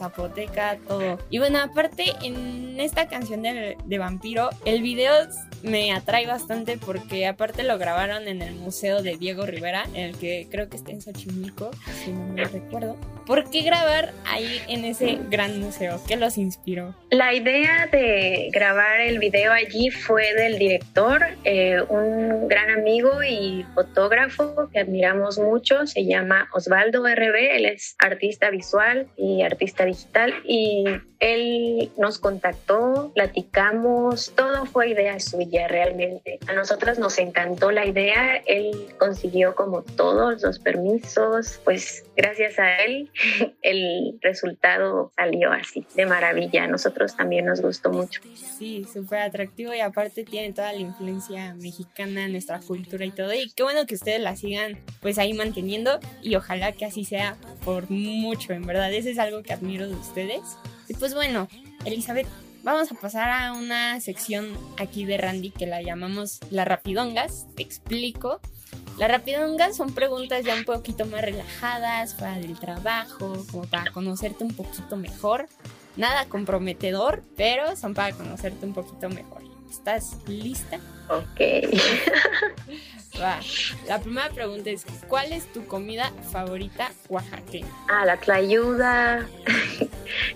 Y 1.30 1.39
bueno, 1.39 1.60
aparte, 1.60 2.13
en 2.23 2.80
esta 2.80 3.08
canción 3.08 3.41
de, 3.41 3.77
de 3.84 3.97
Vampiro, 3.97 4.49
el 4.65 4.82
video 4.82 5.13
me 5.63 5.91
atrae 5.91 6.25
bastante 6.25 6.77
porque 6.77 7.27
aparte 7.27 7.63
lo 7.63 7.77
grabaron 7.77 8.27
en 8.27 8.41
el 8.41 8.56
museo 8.56 9.01
de 9.01 9.17
Diego 9.17 9.45
Rivera, 9.45 9.86
en 9.93 10.10
el 10.10 10.17
que 10.17 10.47
creo 10.49 10.69
que 10.69 10.77
está 10.77 10.91
en 10.91 11.01
Xochimilco, 11.01 11.71
si 12.04 12.12
no 12.12 12.34
me 12.34 12.43
recuerdo. 12.45 12.97
¿Por 13.25 13.49
qué 13.49 13.62
grabar 13.62 14.12
ahí 14.25 14.62
en 14.67 14.84
ese 14.84 15.19
gran 15.30 15.60
museo? 15.60 16.01
¿Qué 16.08 16.17
los 16.17 16.38
inspiró? 16.38 16.95
La 17.12 17.34
idea 17.34 17.88
de 17.91 18.49
grabar 18.51 19.01
el 19.01 19.19
video 19.19 19.54
allí 19.54 19.89
fue 19.91 20.34
del 20.34 20.58
director, 20.58 21.21
eh, 21.43 21.82
un 21.88 22.47
gran 22.47 22.71
amigo 22.71 23.23
y 23.23 23.65
fotógrafo 23.75 24.69
que 24.73 24.80
admiramos 24.80 25.38
mucho, 25.38 25.86
se 25.86 26.06
llama 26.06 26.49
Osvaldo 26.54 27.06
RB, 27.06 27.56
él 27.56 27.65
es 27.65 27.95
artista 27.99 28.49
visual 28.49 29.08
y 29.15 29.43
artista 29.43 29.86
digital 29.86 30.31
y 30.44 31.04
él 31.22 31.92
nos 31.98 32.18
contactó, 32.18 33.12
platicamos, 33.14 34.34
todo 34.36 34.66
fue 34.66 34.90
idea 34.90 35.20
suya 35.20 35.68
realmente. 35.68 36.40
A 36.48 36.54
nosotros 36.54 36.98
nos 36.98 37.20
encantó 37.20 37.70
la 37.72 37.86
idea, 37.86 38.38
él 38.48 38.88
consiguió 38.98 39.54
como 39.54 39.84
todos 39.84 40.42
los 40.42 40.58
permisos, 40.58 41.62
pues 41.64 42.04
gracias 42.18 42.58
a 42.58 42.84
él 42.84 43.12
el 43.62 44.18
resultado 44.22 45.12
salió 45.16 45.52
así, 45.52 45.86
de 45.96 46.08
maravilla. 46.08 46.64
A 46.64 46.68
nosotros 46.68 47.16
también 47.16 47.46
nos 47.46 47.62
gustó 47.62 47.92
mucho. 47.92 48.22
Sí, 48.34 48.88
súper 48.92 49.20
atractivo 49.20 49.76
y 49.76 49.80
aparte 49.80 50.24
tiene 50.24 50.54
toda 50.54 50.74
la 50.74 50.80
influencia 50.80 51.54
mexicana 51.54 52.28
nuestra 52.30 52.60
cultura 52.60 53.06
y 53.06 53.12
todo. 53.12 53.32
Y 53.32 53.52
qué 53.56 53.62
bueno 53.62 53.86
que 53.86 53.94
ustedes 53.94 54.22
la 54.22 54.36
sigan 54.36 54.80
pues 55.02 55.20
ahí 55.20 55.34
manteniendo 55.34 56.00
y 56.24 56.36
ojalá 56.36 56.72
que 56.72 56.86
así 56.86 57.06
sea 57.06 57.38
por 57.64 57.92
mucho, 57.92 58.54
en 58.54 58.66
verdad. 58.66 58.92
Eso 58.92 59.10
es 59.10 59.20
algo 59.20 59.44
que 59.44 59.54
admiro 59.54 59.88
de 59.88 59.94
ustedes. 59.94 60.42
Y 60.91 60.93
pues 60.93 61.13
bueno, 61.13 61.47
Elizabeth, 61.86 62.27
vamos 62.63 62.91
a 62.91 62.95
pasar 62.95 63.30
a 63.30 63.54
una 63.54 64.01
sección 64.01 64.51
aquí 64.77 65.06
de 65.06 65.17
Randy 65.17 65.49
que 65.51 65.65
la 65.65 65.82
llamamos 65.82 66.41
las 66.49 66.67
rapidongas. 66.67 67.47
Te 67.56 67.63
explico. 67.63 68.41
Las 68.97 69.10
rapidongas 69.10 69.77
son 69.77 69.93
preguntas 69.93 70.43
ya 70.43 70.54
un 70.54 70.65
poquito 70.65 71.06
más 71.06 71.21
relajadas, 71.21 72.15
fuera 72.15 72.38
del 72.39 72.60
trabajo, 72.60 73.45
como 73.49 73.63
para 73.67 73.89
conocerte 73.93 74.43
un 74.43 74.54
poquito 74.54 74.97
mejor. 74.97 75.47
Nada 75.95 76.25
comprometedor, 76.25 77.23
pero 77.38 77.77
son 77.77 77.93
para 77.93 78.13
conocerte 78.13 78.65
un 78.65 78.73
poquito 78.73 79.08
mejor. 79.08 79.43
¿Estás 79.69 80.17
lista? 80.27 80.77
Ok. 81.08 81.71
Va. 83.21 83.39
La 83.88 83.99
primera 83.99 84.30
pregunta 84.30 84.69
es, 84.69 84.86
¿cuál 85.08 85.32
es 85.32 85.49
tu 85.54 85.65
comida 85.67 86.12
favorita 86.34 86.91
oaxaqueña? 87.08 87.71
Ah, 87.88 88.06
la 88.06 88.17
tlayuda. 88.17 89.25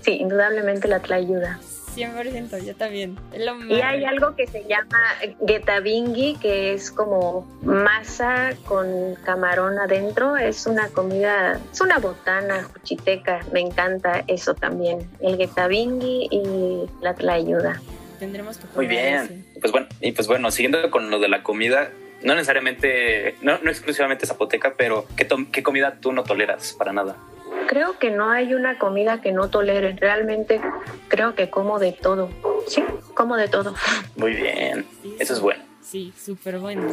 Sí, 0.02 0.18
indudablemente 0.20 0.88
la 0.88 1.00
tlayuda. 1.00 1.60
100%, 1.96 2.64
yo 2.64 2.76
también. 2.76 3.18
Es 3.34 3.46
lo 3.46 3.64
Y 3.66 3.82
hay 3.82 4.04
algo 4.06 4.36
que 4.36 4.48
se 4.48 4.66
llama 4.66 5.00
getabingi, 5.48 6.36
que 6.36 6.74
es 6.74 6.92
como 6.92 7.48
masa 7.64 8.54
con 8.66 9.16
camarón 9.24 9.80
adentro. 9.80 10.38
Es 10.38 10.68
una 10.68 10.90
comida, 10.90 11.60
es 11.72 11.82
una 11.82 12.00
botana 12.00 12.64
juchiteca. 12.64 13.42
Me 13.52 13.62
encanta 13.62 14.24
eso 14.28 14.54
también. 14.54 15.10
El 15.22 15.38
getabingi 15.38 16.28
y 16.30 16.90
la 17.02 17.14
tlayuda. 17.14 17.82
Tendremos 18.20 18.58
que 18.58 18.66
Muy 18.76 18.88
probar 18.88 19.28
bien. 19.28 19.46
Pues 19.60 19.72
bueno, 19.72 19.88
y 20.02 20.12
pues 20.12 20.28
bueno, 20.28 20.52
siguiendo 20.52 20.90
con 20.92 21.10
lo 21.10 21.20
de 21.20 21.28
la 21.28 21.44
comida, 21.44 21.92
no 22.24 22.34
necesariamente, 22.34 23.36
no, 23.42 23.60
no 23.60 23.70
exclusivamente 23.70 24.26
zapoteca, 24.26 24.74
pero 24.78 25.06
¿qué, 25.16 25.28
¿qué 25.52 25.64
comida 25.64 25.98
tú 26.00 26.12
no 26.12 26.24
toleras 26.24 26.74
para 26.78 26.94
nada? 26.94 27.16
Creo 27.68 27.98
que 28.00 28.12
no 28.12 28.30
hay 28.32 28.54
una 28.54 28.78
comida 28.78 29.22
que 29.22 29.32
no 29.32 29.50
tolere. 29.50 29.94
Realmente 29.94 30.62
creo 31.08 31.36
que 31.36 31.50
como 31.50 31.80
de 31.80 31.92
todo. 31.92 32.30
Sí, 32.68 32.84
como 33.14 33.36
de 33.38 33.48
todo. 33.48 33.74
Muy 34.16 34.34
bien, 34.34 34.86
eso 35.20 35.34
es 35.34 35.40
bueno. 35.40 35.64
Sí, 35.82 36.14
súper 36.18 36.60
bueno. 36.60 36.88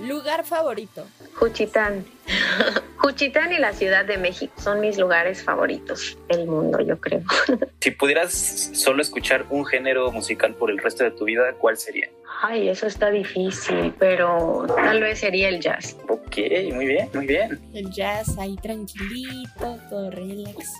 Lugar 0.00 0.44
favorito. 0.44 1.06
Juchitán. 1.34 2.04
Juchitán 3.02 3.52
y 3.52 3.58
la 3.58 3.72
Ciudad 3.72 4.04
de 4.04 4.16
México 4.16 4.54
son 4.58 4.80
mis 4.80 4.96
lugares 4.96 5.42
favoritos 5.42 6.16
del 6.28 6.46
mundo, 6.46 6.80
yo 6.80 7.00
creo. 7.00 7.22
Si 7.80 7.90
pudieras 7.90 8.32
solo 8.74 9.02
escuchar 9.02 9.44
un 9.50 9.66
género 9.66 10.12
musical 10.12 10.54
por 10.54 10.70
el 10.70 10.78
resto 10.78 11.02
de 11.02 11.10
tu 11.10 11.24
vida, 11.24 11.52
¿cuál 11.58 11.76
sería? 11.76 12.08
Ay, 12.42 12.68
eso 12.68 12.86
está 12.86 13.10
difícil, 13.10 13.92
pero 13.98 14.66
tal 14.76 15.00
vez 15.00 15.18
sería 15.18 15.48
el 15.48 15.58
jazz. 15.58 15.96
Ok, 16.08 16.36
muy 16.72 16.86
bien, 16.86 17.08
muy 17.12 17.26
bien. 17.26 17.60
El 17.74 17.90
jazz 17.90 18.38
ahí 18.38 18.54
tranquilito, 18.62 19.78
todo 19.90 20.10
relax. 20.12 20.72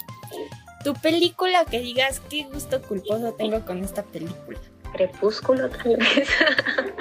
Tu 0.85 0.95
película 0.95 1.65
que 1.65 1.81
digas 1.81 2.23
qué 2.31 2.45
gusto 2.45 2.81
culposo 2.83 3.35
tengo 3.37 3.65
con 3.65 3.83
esta 3.83 4.05
película. 4.05 4.61
Crepúsculo, 4.93 5.69
tal 5.71 5.97
vez. 5.97 6.29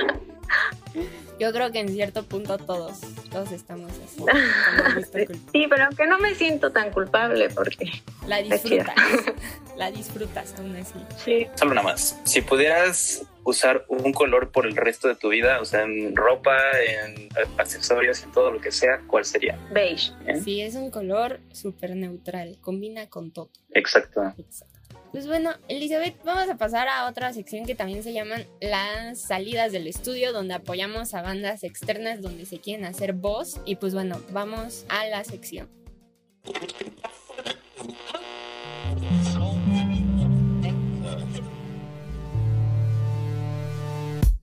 Yo 1.42 1.52
creo 1.52 1.72
que 1.72 1.80
en 1.80 1.90
cierto 1.90 2.22
punto 2.22 2.60
todos, 2.60 3.00
todos 3.32 3.52
estamos 3.52 3.92
así. 4.06 4.24
Sí, 5.52 5.66
pero 5.68 5.86
aunque 5.86 6.06
no 6.06 6.20
me 6.20 6.36
siento 6.36 6.72
tan 6.72 6.92
culpable 6.92 7.50
porque 7.50 8.04
La 8.28 8.44
disfrutas. 8.44 8.96
La 9.76 9.90
disfrutas 9.90 10.54
aún 10.60 10.76
así. 10.76 11.00
sí. 11.18 11.48
Solo 11.56 11.72
una 11.72 11.82
más. 11.82 12.20
Si 12.26 12.42
pudieras 12.44 13.24
usar 13.44 13.86
un 13.88 14.14
color 14.14 14.52
por 14.52 14.68
el 14.68 14.76
resto 14.76 15.08
de 15.08 15.16
tu 15.16 15.30
vida, 15.30 15.60
o 15.60 15.66
sea, 15.66 15.82
en 15.82 16.16
ropa, 16.16 16.56
en 16.80 17.30
accesorios, 17.58 18.22
en 18.22 18.32
todo 18.32 18.52
lo 18.52 18.62
que 18.62 18.72
sea, 18.72 19.02
¿cuál 19.08 19.26
sería? 19.26 19.58
beige. 19.74 20.12
¿Bien? 20.24 20.44
Sí, 20.44 20.62
es 20.62 20.76
un 20.76 20.92
color 20.92 21.40
súper 21.52 21.96
neutral, 21.96 22.60
combina 22.62 23.10
con 23.10 23.32
todo. 23.32 23.50
Exacto. 23.74 24.22
Exacto. 24.38 24.71
Pues 25.12 25.28
bueno, 25.28 25.52
Elizabeth, 25.68 26.16
vamos 26.24 26.50
a 26.50 26.56
pasar 26.56 26.88
a 26.88 27.06
otra 27.10 27.34
sección 27.34 27.66
que 27.66 27.76
también 27.76 28.02
se 28.02 28.14
llaman 28.14 28.46
las 28.62 29.20
salidas 29.20 29.74
del 29.74 29.88
estudio, 29.88 30.32
donde 30.32 30.54
apoyamos 30.54 31.14
a 31.14 31.22
bandas 31.22 31.66
externas 31.66 32.22
donde 32.22 32.46
se 32.46 32.60
quieren 32.60 32.86
hacer 32.86 33.12
voz. 33.12 33.60
Y 33.66 33.76
pues 33.76 33.94
bueno, 33.94 34.22
vamos 34.32 34.86
a 34.88 35.06
la 35.08 35.24
sección. 35.26 35.70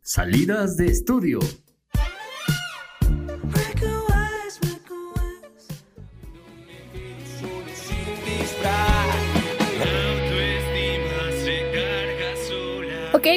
Salidas 0.02 0.76
de 0.76 0.86
estudio. 0.86 1.38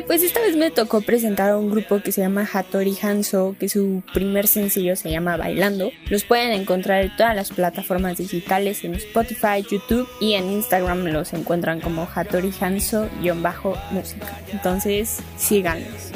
Pues 0.08 0.23
esta 0.23 0.39
vez 0.39 0.56
me 0.56 0.71
tocó 0.71 1.01
presentar 1.01 1.49
a 1.49 1.58
un 1.58 1.69
grupo 1.69 2.01
que 2.01 2.12
se 2.12 2.21
llama 2.21 2.47
Hattori 2.51 2.97
Hanzo, 3.01 3.56
que 3.60 3.67
su 3.67 4.04
primer 4.13 4.47
sencillo 4.47 4.95
se 4.95 5.12
llama 5.12 5.38
Bailando. 5.38 5.91
Los 6.10 6.23
pueden 6.23 6.51
encontrar 6.51 7.04
en 7.04 7.15
todas 7.17 7.36
las 7.36 7.51
plataformas 7.51 8.17
digitales, 8.17 8.84
en 8.84 8.95
Spotify, 8.95 9.65
YouTube 9.69 10.08
y 10.19 10.34
en 10.34 10.49
Instagram 10.51 11.06
los 11.08 11.34
encuentran 11.34 11.82
como 11.82 12.08
Hattori 12.13 12.51
Hanzo-música. 12.58 14.39
Entonces, 14.51 15.19
síganlos. 15.38 16.12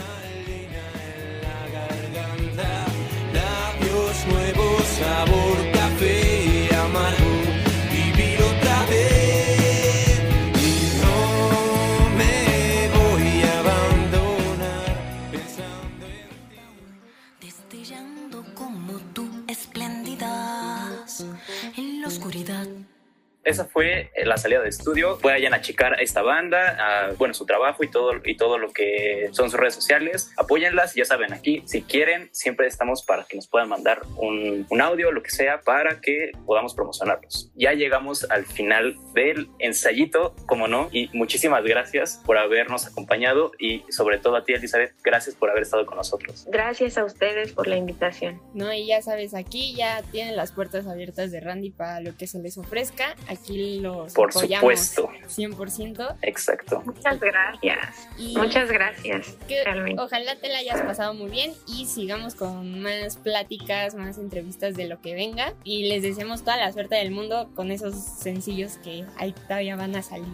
Esa 23.45 23.65
fue 23.65 24.11
eh, 24.15 24.25
la 24.25 24.37
salida 24.37 24.61
de 24.61 24.69
estudio. 24.69 25.17
Vayan 25.21 25.53
a 25.53 25.61
checar 25.61 25.93
a 25.93 26.01
esta 26.01 26.21
banda, 26.21 26.77
a, 26.79 27.11
bueno, 27.13 27.33
su 27.33 27.45
trabajo 27.45 27.83
y 27.83 27.87
todo, 27.89 28.11
y 28.23 28.35
todo 28.35 28.57
lo 28.57 28.71
que 28.73 29.29
son 29.31 29.49
sus 29.49 29.59
redes 29.59 29.75
sociales. 29.75 30.31
Apóyenlas, 30.37 30.95
ya 30.95 31.05
saben, 31.05 31.31
aquí, 31.31 31.63
si 31.65 31.83
quieren, 31.83 32.29
siempre 32.31 32.67
estamos 32.67 33.03
para 33.03 33.23
que 33.25 33.37
nos 33.37 33.47
puedan 33.47 33.69
mandar 33.69 34.01
un, 34.17 34.65
un 34.69 34.81
audio, 34.81 35.11
lo 35.11 35.21
que 35.23 35.29
sea, 35.29 35.61
para 35.61 36.01
que 36.01 36.31
podamos 36.45 36.73
promocionarlos. 36.73 37.51
Ya 37.55 37.73
llegamos 37.73 38.29
al 38.29 38.45
final 38.45 38.97
del 39.13 39.49
ensayito, 39.59 40.35
como 40.47 40.67
no, 40.67 40.89
y 40.91 41.09
muchísimas 41.13 41.63
gracias 41.63 42.21
por 42.25 42.37
habernos 42.37 42.87
acompañado 42.87 43.51
y 43.59 43.83
sobre 43.89 44.17
todo 44.17 44.35
a 44.35 44.43
ti, 44.43 44.53
Elizabeth, 44.53 44.93
gracias 45.03 45.35
por 45.35 45.49
haber 45.49 45.63
estado 45.63 45.85
con 45.85 45.97
nosotros. 45.97 46.45
Gracias 46.49 46.97
a 46.97 47.05
ustedes 47.05 47.53
por 47.53 47.67
la 47.67 47.77
invitación. 47.77 48.41
¿no? 48.53 48.73
Y 48.73 48.87
ya 48.87 49.01
sabes, 49.01 49.33
aquí 49.33 49.75
ya 49.75 50.01
tienen 50.11 50.35
las 50.35 50.51
puertas 50.51 50.87
abiertas 50.87 51.31
de 51.31 51.39
Randy 51.39 51.71
para 51.71 51.99
lo 51.99 52.15
que 52.17 52.27
se 52.27 52.39
les 52.39 52.57
ofrezca. 52.57 53.15
Aquí 53.27 53.34
los 53.81 54.13
Por 54.13 54.29
apoyamos 54.29 54.79
supuesto. 54.79 55.09
100%. 55.27 56.17
Exacto. 56.21 56.81
Muchas 56.85 57.19
gracias. 57.19 58.07
Y 58.17 58.35
Muchas 58.37 58.71
gracias. 58.71 59.35
que 59.47 59.63
ojalá 59.97 60.35
te 60.35 60.49
la 60.49 60.59
hayas 60.59 60.81
pasado 60.81 61.13
muy 61.13 61.29
bien 61.29 61.53
y 61.67 61.85
sigamos 61.85 62.35
con 62.35 62.81
más 62.81 63.17
pláticas, 63.17 63.95
más 63.95 64.17
entrevistas 64.17 64.75
de 64.75 64.87
lo 64.87 65.01
que 65.01 65.13
venga. 65.15 65.53
Y 65.63 65.87
les 65.87 66.03
deseamos 66.03 66.41
toda 66.41 66.57
la 66.57 66.71
suerte 66.71 66.95
del 66.95 67.11
mundo 67.11 67.49
con 67.55 67.71
esos 67.71 67.95
sencillos 67.95 68.77
que 68.83 69.05
ahí 69.17 69.33
todavía 69.47 69.75
van 69.75 69.95
a 69.95 70.01
salir. 70.01 70.27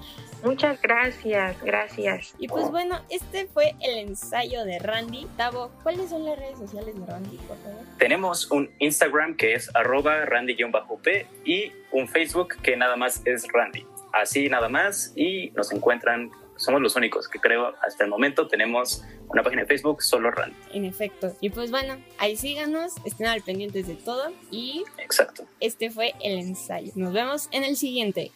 Muchas 0.43 0.81
gracias, 0.81 1.61
gracias. 1.61 2.33
Y 2.39 2.47
pues 2.47 2.69
bueno, 2.71 2.99
este 3.09 3.45
fue 3.47 3.75
el 3.81 3.97
ensayo 3.99 4.65
de 4.65 4.79
Randy. 4.79 5.27
Tavo, 5.37 5.71
¿cuáles 5.83 6.09
son 6.09 6.25
las 6.25 6.37
redes 6.37 6.57
sociales 6.57 6.99
de 6.99 7.05
Randy, 7.05 7.37
por 7.37 7.57
favor? 7.57 7.79
Tenemos 7.97 8.49
un 8.51 8.69
Instagram 8.79 9.35
que 9.35 9.53
es 9.53 9.69
arroba 9.75 10.25
randy-p 10.25 11.27
y 11.45 11.71
un 11.91 12.07
Facebook 12.07 12.55
que 12.61 12.75
nada 12.77 12.95
más 12.95 13.21
es 13.25 13.47
Randy. 13.51 13.85
Así 14.13 14.49
nada 14.49 14.69
más 14.69 15.13
y 15.15 15.51
nos 15.51 15.71
encuentran, 15.71 16.31
somos 16.57 16.81
los 16.81 16.95
únicos 16.95 17.27
que 17.27 17.39
creo 17.39 17.73
hasta 17.81 18.03
el 18.03 18.09
momento 18.09 18.47
tenemos 18.47 19.03
una 19.29 19.43
página 19.43 19.61
de 19.61 19.67
Facebook 19.67 20.03
solo 20.03 20.31
Randy. 20.31 20.55
En 20.73 20.85
efecto. 20.85 21.35
Y 21.39 21.49
pues 21.49 21.71
bueno, 21.71 21.97
ahí 22.17 22.35
síganos, 22.35 22.93
estén 23.05 23.27
al 23.27 23.41
pendientes 23.41 23.87
de 23.87 23.95
todo. 23.95 24.31
Y 24.51 24.83
Exacto. 24.97 25.45
este 25.59 25.89
fue 25.89 26.13
el 26.21 26.39
ensayo. 26.39 26.91
Nos 26.95 27.13
vemos 27.13 27.47
en 27.51 27.63
el 27.63 27.77
siguiente. 27.77 28.31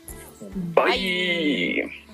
Bye. 0.73 2.05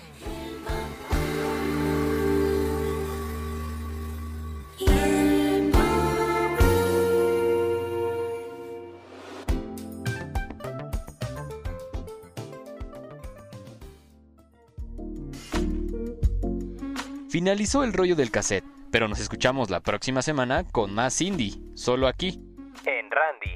Finalizó 17.32 17.86
el 17.86 17.94
rollo 17.94 18.18
del 18.18 18.30
cassette, 18.30 18.66
pero 18.92 19.08
nos 19.08 19.22
escuchamos 19.22 19.70
la 19.70 19.80
próxima 19.80 20.22
semana 20.22 20.66
con 20.66 20.94
más 20.94 21.22
indie, 21.22 21.54
solo 21.76 22.10
aquí. 22.10 22.42
En 22.86 23.06
Randy. 23.10 23.52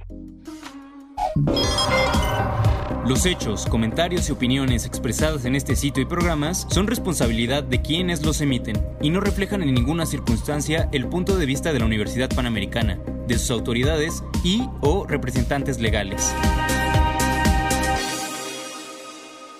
Los 3.05 3.25
hechos, 3.25 3.65
comentarios 3.65 4.29
y 4.29 4.31
opiniones 4.31 4.85
expresadas 4.85 5.43
en 5.43 5.57
este 5.57 5.75
sitio 5.75 6.01
y 6.01 6.05
programas 6.05 6.65
son 6.69 6.87
responsabilidad 6.87 7.63
de 7.63 7.81
quienes 7.81 8.25
los 8.25 8.39
emiten 8.39 8.81
y 9.01 9.09
no 9.09 9.19
reflejan 9.19 9.61
en 9.61 9.73
ninguna 9.73 10.05
circunstancia 10.05 10.87
el 10.93 11.09
punto 11.09 11.35
de 11.35 11.45
vista 11.45 11.73
de 11.73 11.79
la 11.79 11.85
Universidad 11.85 12.29
Panamericana, 12.33 12.97
de 13.27 13.37
sus 13.37 13.51
autoridades 13.51 14.23
y 14.41 14.69
o 14.79 15.05
representantes 15.05 15.81
legales. 15.81 16.33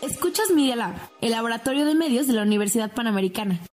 Escuchas 0.01 0.51
Media 0.51 0.77
Lab, 0.77 0.93
el 1.19 1.31
laboratorio 1.31 1.83
de 1.85 1.95
medios 1.95 2.27
de 2.27 2.33
la 2.33 2.43
Universidad 2.43 2.93
Panamericana. 2.93 3.59